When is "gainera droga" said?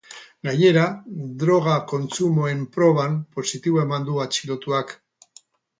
0.47-1.75